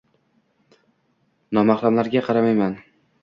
—Nomahramlarga 1.57 2.25
qaramayman! 2.31 2.77